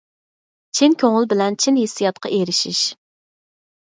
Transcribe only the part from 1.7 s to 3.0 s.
ھېسسىياتقا ئېرىشىش.